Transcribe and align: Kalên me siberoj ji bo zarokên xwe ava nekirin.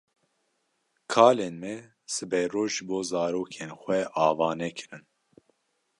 Kalên 1.11 1.55
me 1.63 1.73
siberoj 2.13 2.69
ji 2.75 2.83
bo 2.87 2.97
zarokên 3.11 3.71
xwe 3.81 3.97
ava 4.27 4.49
nekirin. 4.59 5.03